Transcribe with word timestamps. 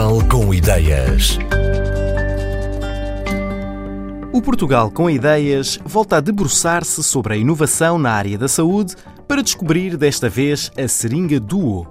Portugal 0.00 0.28
com 0.30 0.54
Ideias. 0.54 1.38
O 4.32 4.40
Portugal 4.40 4.90
com 4.90 5.10
Ideias 5.10 5.78
volta 5.84 6.16
a 6.16 6.20
debruçar-se 6.20 7.02
sobre 7.02 7.34
a 7.34 7.36
inovação 7.36 7.98
na 7.98 8.10
área 8.10 8.38
da 8.38 8.48
saúde 8.48 8.96
para 9.28 9.42
descobrir 9.42 9.98
desta 9.98 10.26
vez 10.26 10.72
a 10.74 10.88
seringa 10.88 11.38
Duo. 11.38 11.86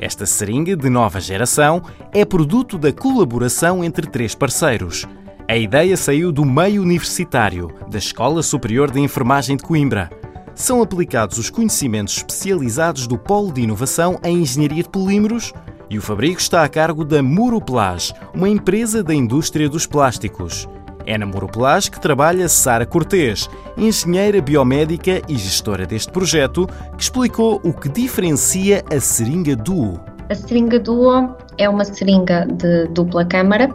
Esta 0.00 0.26
seringa 0.26 0.76
de 0.76 0.90
nova 0.90 1.20
geração 1.20 1.80
é 2.12 2.24
produto 2.24 2.76
da 2.76 2.92
colaboração 2.92 3.84
entre 3.84 4.08
três 4.08 4.34
parceiros. 4.34 5.06
A 5.46 5.56
ideia 5.56 5.96
saiu 5.96 6.32
do 6.32 6.44
meio 6.44 6.82
universitário, 6.82 7.72
da 7.88 7.98
Escola 7.98 8.42
Superior 8.42 8.90
de 8.90 8.98
Enfermagem 8.98 9.56
de 9.56 9.62
Coimbra 9.62 10.10
são 10.54 10.82
aplicados 10.82 11.38
os 11.38 11.50
conhecimentos 11.50 12.18
especializados 12.18 13.06
do 13.06 13.18
Polo 13.18 13.52
de 13.52 13.62
Inovação 13.62 14.18
em 14.22 14.38
Engenharia 14.38 14.82
de 14.82 14.88
Polímeros 14.88 15.52
e 15.92 15.98
o 15.98 16.00
fabrico 16.00 16.40
está 16.40 16.64
a 16.64 16.68
cargo 16.70 17.04
da 17.04 17.22
Muroplast, 17.22 18.14
uma 18.34 18.48
empresa 18.48 19.02
da 19.02 19.14
indústria 19.14 19.68
dos 19.68 19.86
plásticos. 19.86 20.66
É 21.04 21.18
na 21.18 21.26
Muroplast 21.26 21.90
que 21.90 22.00
trabalha 22.00 22.48
Sara 22.48 22.86
Cortês, 22.86 23.46
engenheira 23.76 24.40
biomédica 24.40 25.20
e 25.28 25.36
gestora 25.36 25.84
deste 25.84 26.10
projeto, 26.10 26.66
que 26.96 27.02
explicou 27.02 27.60
o 27.62 27.74
que 27.74 27.90
diferencia 27.90 28.82
a 28.90 28.98
seringa 28.98 29.54
Duo. 29.54 30.00
A 30.30 30.34
seringa 30.34 30.80
Duo 30.80 31.36
é 31.58 31.68
uma 31.68 31.84
seringa 31.84 32.46
de 32.46 32.86
dupla 32.88 33.26
câmara. 33.26 33.68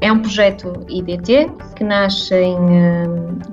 É 0.00 0.10
um 0.10 0.20
projeto 0.20 0.72
IDT 0.88 1.50
que 1.76 1.84
nasce 1.84 2.34
em 2.34 2.56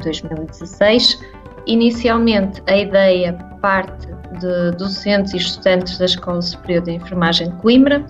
2016. 0.02 1.20
Eh, 1.22 1.40
Inicialmente, 1.68 2.64
a 2.68 2.78
ideia 2.78 3.34
parte 3.62 4.08
de 4.40 4.72
docentes 4.78 5.34
e 5.34 5.38
estudantes 5.38 5.98
da 5.98 6.06
Escola 6.06 6.42
Superior 6.42 6.84
de 6.84 6.92
Enfermagem 6.92 7.50
de 7.50 7.56
Coimbra, 7.58 8.06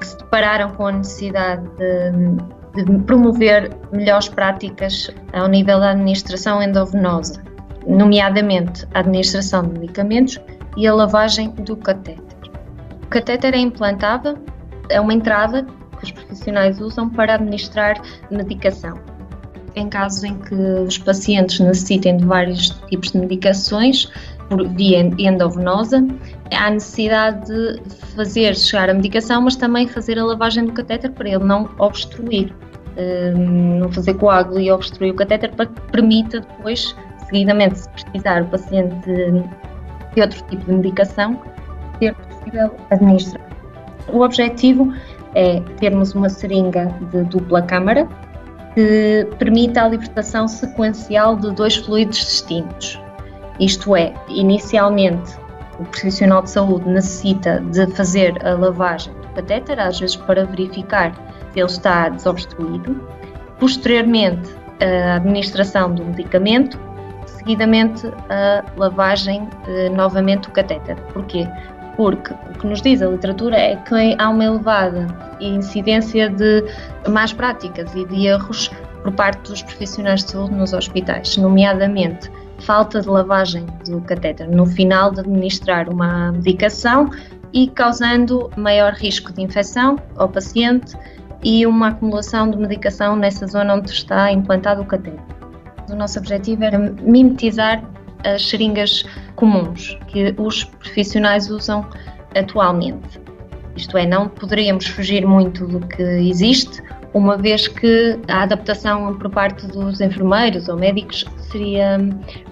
que 0.00 0.06
se 0.06 0.16
depararam 0.18 0.70
com 0.72 0.86
a 0.86 0.92
necessidade 0.92 1.62
de, 1.76 2.84
de 2.84 2.98
promover 3.04 3.70
melhores 3.92 4.28
práticas 4.28 5.10
ao 5.32 5.48
nível 5.48 5.78
da 5.78 5.90
administração 5.90 6.62
endovenosa, 6.62 7.42
nomeadamente 7.86 8.86
a 8.94 9.00
administração 9.00 9.62
de 9.62 9.78
medicamentos 9.78 10.40
e 10.76 10.86
a 10.86 10.94
lavagem 10.94 11.50
do 11.50 11.76
catéter. 11.76 12.24
O 13.04 13.06
catéter 13.06 13.54
é 13.54 13.58
implantado, 13.58 14.36
é 14.88 15.00
uma 15.00 15.14
entrada 15.14 15.64
que 15.98 16.04
os 16.04 16.10
profissionais 16.10 16.80
usam 16.80 17.08
para 17.08 17.34
administrar 17.34 18.00
medicação. 18.30 18.98
Em 19.76 19.88
casos 19.88 20.22
em 20.22 20.36
que 20.38 20.54
os 20.54 20.98
pacientes 20.98 21.58
necessitem 21.58 22.16
de 22.16 22.24
vários 22.24 22.70
tipos 22.88 23.10
de 23.10 23.18
medicações, 23.18 24.08
por 24.54 24.68
via 24.68 25.00
endovenosa, 25.18 26.06
há 26.52 26.70
necessidade 26.70 27.46
de 27.46 27.80
fazer 28.14 28.54
chegar 28.54 28.88
a 28.88 28.94
medicação, 28.94 29.42
mas 29.42 29.56
também 29.56 29.88
fazer 29.88 30.16
a 30.16 30.24
lavagem 30.24 30.64
do 30.64 30.72
catéter 30.72 31.10
para 31.10 31.28
ele 31.28 31.42
não 31.42 31.68
obstruir, 31.78 32.54
hum, 32.96 33.80
não 33.80 33.92
fazer 33.92 34.14
coágulo 34.14 34.60
e 34.60 34.70
obstruir 34.70 35.12
o 35.12 35.16
catéter 35.16 35.50
para 35.50 35.66
que 35.66 35.80
permita 35.90 36.38
depois, 36.38 36.94
seguidamente, 37.26 37.80
se 37.80 37.88
precisar 37.88 38.42
o 38.42 38.46
paciente 38.46 38.94
de 40.14 40.20
outro 40.20 40.40
tipo 40.44 40.64
de 40.66 40.72
medicação, 40.72 41.42
ser 41.98 42.14
possível 42.14 42.70
administrar. 42.90 43.42
O 44.12 44.20
objetivo 44.20 44.94
é 45.34 45.60
termos 45.80 46.14
uma 46.14 46.28
seringa 46.28 46.96
de 47.10 47.24
dupla 47.24 47.60
câmara 47.62 48.06
que 48.74 49.26
permita 49.36 49.82
a 49.82 49.88
libertação 49.88 50.46
sequencial 50.46 51.34
de 51.34 51.50
dois 51.52 51.74
fluidos 51.74 52.18
distintos 52.18 53.03
isto 53.60 53.94
é, 53.96 54.12
inicialmente 54.28 55.36
o 55.78 55.84
profissional 55.84 56.42
de 56.42 56.50
saúde 56.50 56.88
necessita 56.88 57.60
de 57.72 57.86
fazer 57.88 58.34
a 58.46 58.54
lavagem 58.54 59.12
do 59.14 59.28
catéter, 59.28 59.80
às 59.80 59.98
vezes 59.98 60.16
para 60.16 60.44
verificar 60.44 61.12
se 61.52 61.60
ele 61.60 61.66
está 61.66 62.08
desobstruído. 62.08 63.00
Posteriormente, 63.58 64.54
a 64.80 65.16
administração 65.16 65.94
do 65.94 66.04
medicamento, 66.04 66.78
seguidamente 67.26 68.06
a 68.28 68.64
lavagem 68.76 69.48
eh, 69.68 69.88
novamente 69.90 70.48
do 70.48 70.52
catéter. 70.52 70.96
Porquê? 71.12 71.48
Porque 71.96 72.32
o 72.32 72.58
que 72.58 72.66
nos 72.66 72.82
diz 72.82 73.00
a 73.02 73.06
literatura 73.06 73.56
é 73.56 73.76
que 73.76 74.16
há 74.18 74.28
uma 74.28 74.44
elevada 74.44 75.06
incidência 75.40 76.28
de 76.28 76.64
más 77.08 77.32
práticas 77.32 77.94
e 77.94 78.04
de 78.06 78.26
erros 78.26 78.70
por 79.02 79.12
parte 79.12 79.50
dos 79.50 79.62
profissionais 79.62 80.24
de 80.24 80.32
saúde 80.32 80.54
nos 80.54 80.72
hospitais, 80.72 81.36
nomeadamente 81.36 82.30
falta 82.60 83.00
de 83.00 83.08
lavagem 83.08 83.66
do 83.86 84.00
catéter 84.02 84.48
no 84.48 84.66
final 84.66 85.10
de 85.10 85.20
administrar 85.20 85.88
uma 85.88 86.32
medicação 86.32 87.10
e 87.52 87.68
causando 87.68 88.50
maior 88.56 88.92
risco 88.94 89.32
de 89.32 89.42
infecção 89.42 89.98
ao 90.16 90.28
paciente 90.28 90.96
e 91.42 91.66
uma 91.66 91.88
acumulação 91.88 92.50
de 92.50 92.56
medicação 92.56 93.16
nessa 93.16 93.46
zona 93.46 93.74
onde 93.74 93.90
está 93.90 94.32
implantado 94.32 94.82
o 94.82 94.86
catéter. 94.86 95.20
O 95.90 95.94
nosso 95.94 96.18
objetivo 96.18 96.64
era 96.64 96.78
mimetizar 96.78 97.84
as 98.24 98.48
seringas 98.48 99.04
comuns 99.36 99.98
que 100.08 100.34
os 100.38 100.64
profissionais 100.64 101.50
usam 101.50 101.86
atualmente. 102.34 103.20
Isto 103.76 103.98
é, 103.98 104.06
não 104.06 104.28
poderíamos 104.28 104.86
fugir 104.86 105.26
muito 105.26 105.66
do 105.66 105.80
que 105.80 106.02
existe, 106.02 106.82
uma 107.14 107.38
vez 107.38 107.68
que 107.68 108.18
a 108.28 108.42
adaptação 108.42 109.14
por 109.14 109.30
parte 109.30 109.66
dos 109.68 110.00
enfermeiros 110.00 110.68
ou 110.68 110.76
médicos 110.76 111.24
seria 111.50 111.98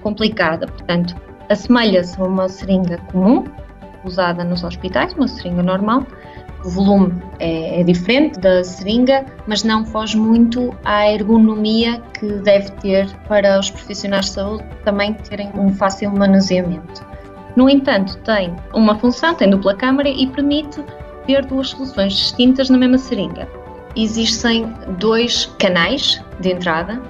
complicada. 0.00 0.66
Portanto, 0.68 1.14
assemelha-se 1.50 2.18
a 2.20 2.24
uma 2.24 2.48
seringa 2.48 2.96
comum, 3.10 3.44
usada 4.04 4.44
nos 4.44 4.62
hospitais, 4.62 5.12
uma 5.14 5.26
seringa 5.26 5.64
normal. 5.64 6.06
O 6.64 6.70
volume 6.70 7.12
é, 7.40 7.80
é, 7.80 7.82
diferente 7.82 8.38
da 8.38 8.62
seringa, 8.62 9.26
mas 9.48 9.64
não 9.64 9.84
foge 9.84 10.16
muito 10.16 10.72
à 10.84 11.10
ergonomia 11.10 12.00
que 12.14 12.26
deve 12.34 12.70
ter 12.72 13.12
para 13.26 13.58
os 13.58 13.68
profissionais 13.68 14.26
de 14.26 14.32
saúde 14.32 14.64
também 14.84 15.12
terem 15.12 15.50
um 15.58 15.74
fácil 15.74 16.12
manuseamento. 16.12 17.04
No 17.56 17.68
entanto, 17.68 18.16
tem 18.18 18.54
uma 18.72 18.94
função, 18.96 19.34
tem 19.34 19.50
dupla 19.50 19.74
câmara 19.74 20.08
e 20.08 20.24
permite 20.28 20.80
ter 21.26 21.44
duas 21.44 21.70
soluções 21.70 22.12
distintas 22.12 22.70
na 22.70 22.78
mesma 22.78 22.98
seringa 22.98 23.48
existem 23.96 24.72
dois 24.98 25.46
canais 25.58 26.22
de 26.40 26.50
entrada 26.50 27.00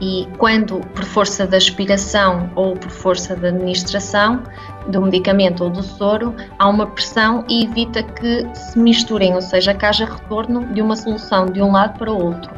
e 0.00 0.26
quando 0.36 0.80
por 0.94 1.04
força 1.04 1.46
da 1.46 1.56
aspiração 1.56 2.50
ou 2.56 2.74
por 2.74 2.90
força 2.90 3.36
da 3.36 3.48
administração 3.48 4.42
do 4.88 5.00
medicamento 5.00 5.62
ou 5.62 5.70
do 5.70 5.82
soro, 5.82 6.34
há 6.58 6.68
uma 6.68 6.86
pressão 6.86 7.44
e 7.48 7.64
evita 7.64 8.02
que 8.02 8.44
se 8.52 8.76
misturem, 8.78 9.34
ou 9.34 9.40
seja, 9.40 9.72
que 9.72 9.86
haja 9.86 10.04
retorno 10.04 10.66
de 10.74 10.82
uma 10.82 10.96
solução 10.96 11.46
de 11.46 11.62
um 11.62 11.70
lado 11.70 11.98
para 11.98 12.12
o 12.12 12.20
outro. 12.20 12.50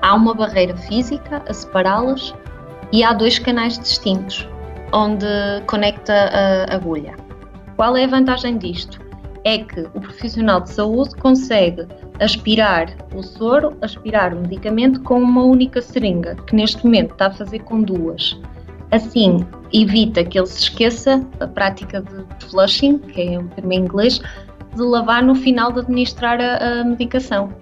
Há 0.00 0.14
uma 0.14 0.32
barreira 0.32 0.76
física 0.76 1.42
a 1.48 1.52
separá-las 1.52 2.32
e 2.92 3.02
há 3.02 3.12
dois 3.12 3.38
canais 3.38 3.78
distintos 3.78 4.48
onde 4.92 5.26
conecta 5.66 6.12
a 6.68 6.74
agulha. 6.74 7.16
Qual 7.76 7.96
é 7.96 8.04
a 8.04 8.08
vantagem 8.08 8.58
disto? 8.58 9.00
É 9.44 9.58
que 9.58 9.80
o 9.94 10.00
profissional 10.00 10.60
de 10.60 10.70
saúde 10.70 11.16
consegue 11.16 11.86
aspirar 12.20 12.94
o 13.14 13.22
soro, 13.22 13.76
aspirar 13.80 14.34
o 14.34 14.40
medicamento 14.40 15.00
com 15.02 15.20
uma 15.20 15.42
única 15.42 15.80
seringa, 15.80 16.36
que 16.46 16.54
neste 16.54 16.84
momento 16.84 17.12
está 17.12 17.26
a 17.26 17.30
fazer 17.30 17.60
com 17.60 17.82
duas. 17.82 18.38
Assim, 18.90 19.46
evita 19.72 20.22
que 20.22 20.38
ele 20.38 20.46
se 20.46 20.60
esqueça 20.60 21.26
a 21.40 21.46
prática 21.46 22.02
de 22.02 22.46
flushing, 22.46 22.98
que 22.98 23.22
é 23.22 23.38
um 23.38 23.48
termo 23.48 23.72
em 23.72 23.80
inglês, 23.80 24.20
de 24.74 24.82
lavar 24.82 25.22
no 25.22 25.34
final 25.34 25.72
de 25.72 25.80
administrar 25.80 26.40
a, 26.40 26.80
a 26.80 26.84
medicação. 26.84 27.52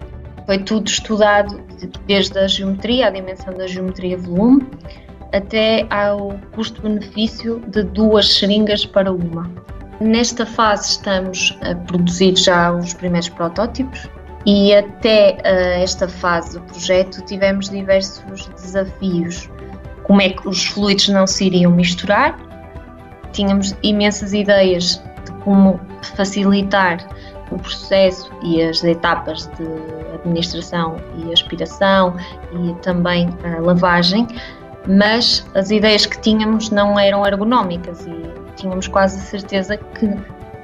Foi 0.46 0.58
tudo 0.58 0.88
estudado 0.88 1.60
desde 2.06 2.38
a 2.38 2.46
geometria, 2.48 3.06
a 3.06 3.10
dimensão 3.10 3.54
da 3.54 3.66
geometria 3.66 4.18
volume, 4.18 4.66
até 5.32 5.86
ao 5.90 6.34
custo-benefício 6.52 7.60
de 7.68 7.84
duas 7.84 8.34
seringas 8.34 8.84
para 8.84 9.12
uma. 9.12 9.48
Nesta 10.00 10.46
fase 10.46 10.90
estamos 10.90 11.56
a 11.60 11.74
produzir 11.74 12.36
já 12.36 12.72
os 12.72 12.94
primeiros 12.94 13.28
protótipos, 13.28 14.08
e 14.46 14.74
até 14.74 15.36
uh, 15.38 15.82
esta 15.82 16.08
fase 16.08 16.58
do 16.58 16.64
projeto 16.66 17.22
tivemos 17.24 17.68
diversos 17.68 18.46
desafios. 18.60 19.48
Como 20.04 20.20
é 20.20 20.30
que 20.30 20.48
os 20.48 20.66
fluidos 20.66 21.08
não 21.08 21.26
se 21.26 21.46
iriam 21.46 21.70
misturar? 21.72 22.38
Tínhamos 23.32 23.76
imensas 23.82 24.32
ideias 24.32 25.02
de 25.24 25.32
como 25.44 25.78
facilitar 26.16 27.06
o 27.50 27.58
processo 27.58 28.30
e 28.42 28.62
as 28.62 28.82
etapas 28.82 29.46
de 29.58 29.66
administração 30.14 30.96
e 31.16 31.32
aspiração 31.32 32.16
e 32.52 32.74
também 32.82 33.28
a 33.44 33.60
lavagem, 33.60 34.26
mas 34.86 35.46
as 35.54 35.70
ideias 35.70 36.06
que 36.06 36.18
tínhamos 36.20 36.70
não 36.70 36.98
eram 36.98 37.26
ergonómicas 37.26 38.06
e 38.06 38.22
tínhamos 38.56 38.88
quase 38.88 39.20
certeza 39.20 39.76
que 39.76 40.16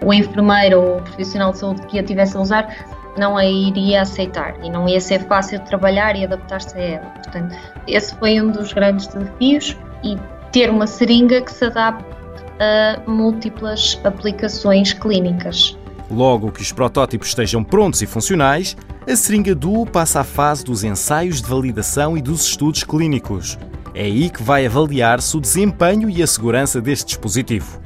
o 0.04 0.12
enfermeiro 0.12 0.80
ou 0.80 0.98
o 0.98 1.02
profissional 1.02 1.52
de 1.52 1.58
saúde 1.58 1.82
que 1.86 1.98
a 1.98 2.02
tivesse 2.02 2.36
a 2.36 2.40
usar 2.40 2.95
não 3.18 3.36
a 3.36 3.44
iria 3.44 4.02
aceitar 4.02 4.54
e 4.62 4.70
não 4.70 4.88
ia 4.88 5.00
ser 5.00 5.26
fácil 5.26 5.60
trabalhar 5.60 6.16
e 6.16 6.24
adaptar-se 6.24 6.76
a 6.76 6.80
ela. 6.80 7.06
Portanto, 7.06 7.56
esse 7.86 8.14
foi 8.16 8.40
um 8.40 8.50
dos 8.50 8.72
grandes 8.72 9.06
desafios 9.06 9.76
e 10.04 10.16
ter 10.52 10.70
uma 10.70 10.86
seringa 10.86 11.40
que 11.40 11.52
se 11.52 11.64
adapte 11.64 12.04
a 12.58 13.10
múltiplas 13.10 14.00
aplicações 14.04 14.92
clínicas. 14.92 15.76
Logo 16.10 16.52
que 16.52 16.62
os 16.62 16.72
protótipos 16.72 17.28
estejam 17.28 17.64
prontos 17.64 18.00
e 18.00 18.06
funcionais, 18.06 18.76
a 19.08 19.16
seringa 19.16 19.54
Duo 19.54 19.84
passa 19.86 20.20
à 20.20 20.24
fase 20.24 20.64
dos 20.64 20.84
ensaios 20.84 21.42
de 21.42 21.48
validação 21.48 22.16
e 22.16 22.22
dos 22.22 22.46
estudos 22.46 22.84
clínicos. 22.84 23.58
É 23.94 24.02
aí 24.02 24.30
que 24.30 24.42
vai 24.42 24.66
avaliar-se 24.66 25.36
o 25.36 25.40
desempenho 25.40 26.08
e 26.08 26.22
a 26.22 26.26
segurança 26.26 26.80
deste 26.80 27.06
dispositivo. 27.06 27.80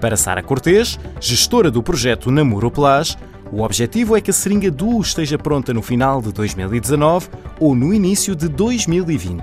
Para 0.00 0.16
Sara 0.16 0.42
Cortês, 0.42 0.98
gestora 1.20 1.70
do 1.70 1.82
projeto 1.82 2.30
Namuroplast, 2.30 3.18
o 3.50 3.62
objetivo 3.62 4.16
é 4.16 4.20
que 4.20 4.30
a 4.30 4.34
seringa 4.34 4.70
Duo 4.70 5.00
esteja 5.00 5.38
pronta 5.38 5.72
no 5.72 5.82
final 5.82 6.20
de 6.20 6.32
2019 6.32 7.28
ou 7.58 7.74
no 7.74 7.94
início 7.94 8.36
de 8.36 8.48
2020. 8.48 9.42